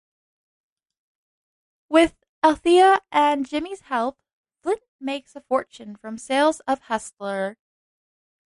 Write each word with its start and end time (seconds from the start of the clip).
With 1.89 2.15
Althea 2.43 3.01
and 3.11 3.47
Jimmy's 3.47 3.81
help, 3.81 4.17
Flynt 4.63 4.81
makes 4.99 5.35
a 5.35 5.41
fortune 5.41 5.95
from 5.95 6.17
sales 6.17 6.59
of 6.61 6.79
"Hustler". 6.79 7.59